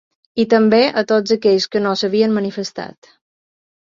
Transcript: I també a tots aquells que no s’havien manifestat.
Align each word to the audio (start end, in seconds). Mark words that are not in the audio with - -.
I 0.43 0.45
també 0.53 0.79
a 1.01 1.01
tots 1.11 1.35
aquells 1.35 1.67
que 1.75 1.83
no 1.85 1.93
s’havien 2.01 2.35
manifestat. 2.39 3.13